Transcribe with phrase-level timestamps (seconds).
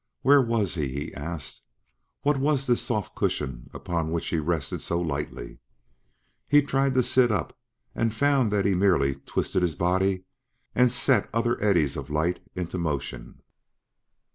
[0.23, 0.87] Where was he?
[0.87, 1.61] he asked.
[2.23, 5.59] What was this soft cushion upon which he rested so lightly?
[6.47, 7.55] He tried to sit up
[7.93, 10.23] and found that he merely twisted his body
[10.73, 13.43] and set other eddies of light into motion.